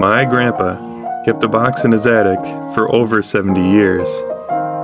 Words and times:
My 0.00 0.24
grandpa 0.24 1.22
kept 1.24 1.44
a 1.44 1.48
box 1.48 1.84
in 1.84 1.92
his 1.92 2.06
attic 2.06 2.42
for 2.72 2.90
over 2.90 3.22
70 3.22 3.60
years. 3.60 4.08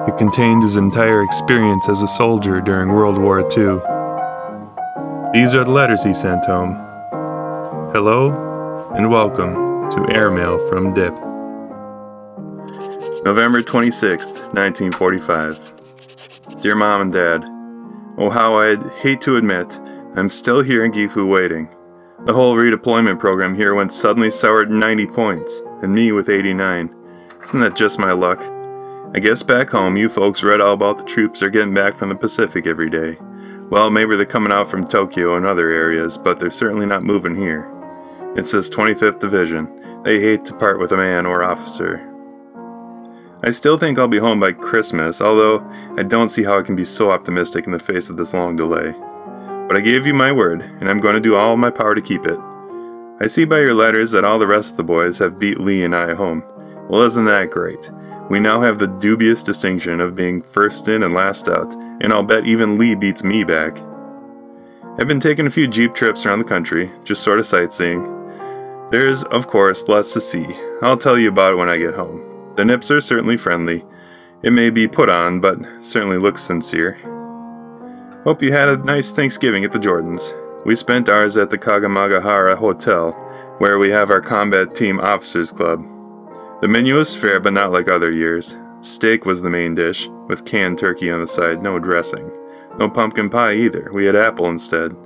It 0.06 0.18
contained 0.18 0.62
his 0.62 0.76
entire 0.76 1.22
experience 1.22 1.88
as 1.88 2.02
a 2.02 2.06
soldier 2.06 2.60
during 2.60 2.90
World 2.90 3.16
War 3.16 3.40
II. 3.40 3.80
These 5.32 5.54
are 5.54 5.64
the 5.64 5.70
letters 5.70 6.04
he 6.04 6.12
sent 6.12 6.44
home. 6.44 6.74
Hello 7.94 8.92
and 8.94 9.10
welcome 9.10 9.88
to 9.88 10.14
Airmail 10.14 10.58
from 10.68 10.92
Dip. 10.92 11.14
November 13.24 13.62
26th, 13.62 14.52
1945. 14.52 16.60
Dear 16.60 16.76
Mom 16.76 17.00
and 17.00 17.12
Dad, 17.14 17.42
Oh, 18.18 18.28
how 18.28 18.58
I'd 18.58 18.86
hate 18.98 19.22
to 19.22 19.38
admit 19.38 19.80
I'm 20.14 20.28
still 20.28 20.60
here 20.60 20.84
in 20.84 20.92
Gifu 20.92 21.26
waiting. 21.26 21.70
The 22.26 22.34
whole 22.34 22.56
redeployment 22.56 23.20
program 23.20 23.54
here 23.54 23.72
went 23.72 23.92
suddenly 23.92 24.32
soured 24.32 24.68
90 24.68 25.06
points, 25.06 25.62
and 25.80 25.94
me 25.94 26.10
with 26.10 26.28
89. 26.28 26.92
Isn't 27.44 27.60
that 27.60 27.76
just 27.76 28.00
my 28.00 28.10
luck? 28.10 28.42
I 29.14 29.20
guess 29.20 29.44
back 29.44 29.70
home 29.70 29.96
you 29.96 30.08
folks 30.08 30.42
read 30.42 30.60
all 30.60 30.72
about 30.72 30.96
the 30.96 31.04
troops 31.04 31.40
are 31.40 31.50
getting 31.50 31.72
back 31.72 31.96
from 31.96 32.08
the 32.08 32.16
Pacific 32.16 32.66
every 32.66 32.90
day. 32.90 33.16
Well, 33.70 33.90
maybe 33.90 34.16
they're 34.16 34.26
coming 34.26 34.52
out 34.52 34.68
from 34.68 34.88
Tokyo 34.88 35.36
and 35.36 35.46
other 35.46 35.70
areas, 35.70 36.18
but 36.18 36.40
they're 36.40 36.50
certainly 36.50 36.84
not 36.84 37.04
moving 37.04 37.36
here. 37.36 37.70
It 38.36 38.44
says 38.44 38.68
25th 38.70 39.20
Division. 39.20 40.02
They 40.02 40.18
hate 40.18 40.44
to 40.46 40.54
part 40.54 40.80
with 40.80 40.90
a 40.90 40.96
man 40.96 41.26
or 41.26 41.44
officer. 41.44 42.12
I 43.44 43.52
still 43.52 43.78
think 43.78 44.00
I'll 44.00 44.08
be 44.08 44.18
home 44.18 44.40
by 44.40 44.50
Christmas, 44.50 45.20
although 45.20 45.64
I 45.96 46.02
don't 46.02 46.30
see 46.30 46.42
how 46.42 46.58
I 46.58 46.62
can 46.62 46.74
be 46.74 46.84
so 46.84 47.12
optimistic 47.12 47.66
in 47.66 47.72
the 47.72 47.78
face 47.78 48.10
of 48.10 48.16
this 48.16 48.34
long 48.34 48.56
delay. 48.56 48.96
But 49.68 49.76
I 49.76 49.80
gave 49.80 50.06
you 50.06 50.14
my 50.14 50.32
word, 50.32 50.62
and 50.62 50.88
I'm 50.88 51.00
going 51.00 51.14
to 51.14 51.20
do 51.20 51.36
all 51.36 51.56
my 51.56 51.70
power 51.70 51.94
to 51.94 52.00
keep 52.00 52.24
it. 52.26 52.38
I 53.20 53.26
see 53.26 53.44
by 53.44 53.60
your 53.60 53.74
letters 53.74 54.12
that 54.12 54.24
all 54.24 54.38
the 54.38 54.46
rest 54.46 54.72
of 54.72 54.76
the 54.76 54.84
boys 54.84 55.18
have 55.18 55.38
beat 55.38 55.58
Lee 55.58 55.82
and 55.82 55.96
I 55.96 56.14
home. 56.14 56.44
Well, 56.88 57.02
isn't 57.02 57.24
that 57.24 57.50
great? 57.50 57.90
We 58.30 58.38
now 58.38 58.60
have 58.60 58.78
the 58.78 58.86
dubious 58.86 59.42
distinction 59.42 60.00
of 60.00 60.14
being 60.14 60.42
first 60.42 60.86
in 60.86 61.02
and 61.02 61.14
last 61.14 61.48
out, 61.48 61.74
and 61.74 62.12
I'll 62.12 62.22
bet 62.22 62.46
even 62.46 62.78
Lee 62.78 62.94
beats 62.94 63.24
me 63.24 63.42
back. 63.42 63.78
I've 64.98 65.08
been 65.08 65.20
taking 65.20 65.46
a 65.46 65.50
few 65.50 65.66
Jeep 65.66 65.94
trips 65.94 66.24
around 66.24 66.38
the 66.38 66.44
country, 66.44 66.92
just 67.04 67.22
sort 67.22 67.38
of 67.38 67.46
sightseeing. 67.46 68.04
There's, 68.90 69.24
of 69.24 69.46
course, 69.46 69.88
lots 69.88 70.12
to 70.12 70.20
see. 70.20 70.46
I'll 70.80 70.96
tell 70.96 71.18
you 71.18 71.28
about 71.28 71.54
it 71.54 71.56
when 71.56 71.70
I 71.70 71.76
get 71.76 71.94
home. 71.94 72.54
The 72.56 72.64
nips 72.64 72.90
are 72.90 73.00
certainly 73.00 73.36
friendly. 73.36 73.84
It 74.42 74.52
may 74.52 74.70
be 74.70 74.86
put 74.86 75.08
on, 75.08 75.40
but 75.40 75.58
certainly 75.82 76.18
looks 76.18 76.42
sincere. 76.42 76.98
Hope 78.26 78.42
you 78.42 78.50
had 78.50 78.68
a 78.68 78.76
nice 78.78 79.12
Thanksgiving 79.12 79.64
at 79.64 79.72
the 79.72 79.78
Jordans. 79.78 80.34
We 80.66 80.74
spent 80.74 81.08
ours 81.08 81.36
at 81.36 81.48
the 81.48 81.58
Kagamagahara 81.58 82.56
Hotel, 82.56 83.12
where 83.58 83.78
we 83.78 83.90
have 83.90 84.10
our 84.10 84.20
combat 84.20 84.74
team 84.74 84.98
officers 84.98 85.52
club. 85.52 85.86
The 86.60 86.66
menu 86.66 86.96
was 86.96 87.14
fair, 87.14 87.38
but 87.38 87.52
not 87.52 87.70
like 87.70 87.86
other 87.86 88.10
years. 88.10 88.56
Steak 88.80 89.26
was 89.26 89.42
the 89.42 89.50
main 89.50 89.76
dish, 89.76 90.08
with 90.26 90.44
canned 90.44 90.80
turkey 90.80 91.08
on 91.08 91.20
the 91.20 91.28
side, 91.28 91.62
no 91.62 91.78
dressing. 91.78 92.28
No 92.80 92.90
pumpkin 92.90 93.30
pie 93.30 93.54
either, 93.54 93.92
we 93.94 94.06
had 94.06 94.16
apple 94.16 94.50
instead. 94.50 94.96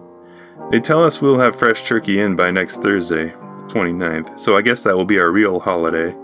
They 0.71 0.81
tell 0.81 1.05
us 1.05 1.21
we'll 1.21 1.41
have 1.41 1.59
fresh 1.59 1.87
turkey 1.87 2.21
in 2.21 2.37
by 2.37 2.51
next 2.51 2.79
Thursday, 2.79 3.35
29th, 3.67 4.41
so 4.41 4.57
I 4.57 4.63
guess 4.63 4.83
that 4.85 4.97
will 4.97 5.05
be 5.05 5.19
our 5.19 5.31
real 5.31 5.61
holiday. 5.61 6.17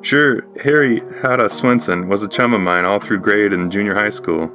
Sure, 0.00 0.40
Harry 0.64 1.02
Hada 1.20 1.50
Swenson 1.50 2.08
was 2.08 2.22
a 2.22 2.28
chum 2.28 2.54
of 2.54 2.62
mine 2.62 2.86
all 2.86 2.98
through 2.98 3.20
grade 3.20 3.52
and 3.52 3.70
junior 3.70 3.94
high 3.94 4.08
school. 4.08 4.50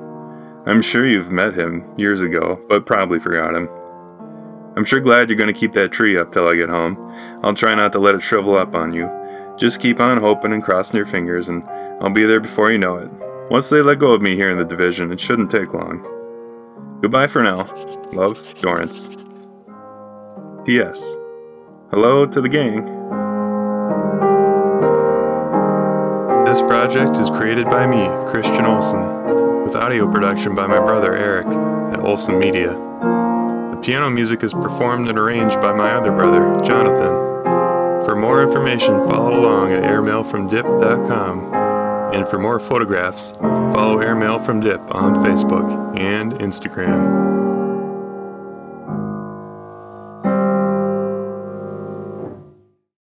I'm 0.68 0.82
sure 0.82 1.06
you've 1.06 1.32
met 1.32 1.54
him 1.54 1.86
years 1.98 2.20
ago, 2.20 2.60
but 2.68 2.86
probably 2.86 3.20
forgot 3.20 3.56
him. 3.56 3.70
I'm 4.76 4.84
sure 4.84 5.00
glad 5.00 5.30
you're 5.30 5.38
going 5.38 5.52
to 5.52 5.58
keep 5.58 5.72
that 5.74 5.94
tree 5.94 6.18
up 6.18 6.34
till 6.34 6.46
I 6.46 6.58
get 6.58 6.68
home. 6.68 6.98
I'll 7.42 7.54
try 7.54 7.74
not 7.74 7.94
to 7.94 8.00
let 8.00 8.16
it 8.16 8.22
shrivel 8.22 8.58
up 8.58 8.76
on 8.76 8.94
you. 8.94 9.10
Just 9.58 9.80
keep 9.80 10.02
on 10.02 10.18
hoping 10.18 10.52
and 10.52 10.62
crossing 10.62 10.98
your 10.98 11.06
fingers, 11.06 11.48
and 11.48 11.64
I'll 12.02 12.10
be 12.10 12.26
there 12.26 12.42
before 12.42 12.70
you 12.70 12.78
know 12.78 12.98
it. 12.98 13.10
Once 13.50 13.70
they 13.70 13.82
let 13.82 14.00
go 14.00 14.12
of 14.12 14.22
me 14.22 14.36
here 14.36 14.52
in 14.52 14.58
the 14.58 14.66
division, 14.66 15.10
it 15.14 15.22
shouldn't 15.22 15.50
take 15.50 15.74
long. 15.74 16.06
Goodbye 17.02 17.28
for 17.28 17.42
now. 17.42 17.64
Love, 18.12 18.60
Dorrance. 18.60 19.16
P.S. 20.66 21.16
Hello 21.92 22.26
to 22.26 22.42
the 22.42 22.50
gang. 22.50 22.84
This 26.46 26.62
project 26.62 27.16
is 27.16 27.30
created 27.30 27.66
by 27.66 27.88
me, 27.88 28.08
Christian 28.30 28.66
Olson, 28.66 29.27
with 29.68 29.76
audio 29.76 30.10
production 30.10 30.56
by 30.56 30.66
my 30.66 30.80
brother 30.80 31.14
Eric 31.14 31.46
at 31.46 32.02
Olson 32.02 32.40
Media. 32.40 32.70
The 32.70 33.78
piano 33.84 34.10
music 34.10 34.42
is 34.42 34.54
performed 34.54 35.10
and 35.10 35.20
arranged 35.20 35.60
by 35.60 35.74
my 35.74 35.92
other 35.92 36.12
brother, 36.12 36.40
Jonathan. 36.64 38.06
For 38.06 38.16
more 38.16 38.42
information, 38.42 39.06
follow 39.06 39.38
along 39.38 39.74
at 39.74 39.84
airmailfromdip.com. 39.84 41.54
And 42.14 42.26
for 42.30 42.40
more 42.40 42.62
photographs, 42.62 43.32
follow 43.32 44.00
Airmail 44.00 44.40
from 44.40 44.62
Dip 44.62 44.80
on 44.96 45.16
Facebook 45.16 46.00
and 46.00 46.32
Instagram. 46.36 47.27